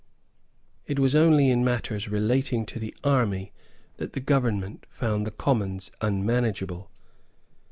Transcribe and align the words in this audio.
It 0.87 0.97
was 0.97 1.13
only 1.13 1.51
in 1.51 1.63
matters 1.63 2.09
relating 2.09 2.65
to 2.65 2.79
the 2.79 2.95
army 3.03 3.53
that 3.97 4.13
the 4.13 4.19
government 4.19 4.87
found 4.89 5.27
the 5.27 5.29
Commons 5.31 5.91
unmanageable. 6.01 6.89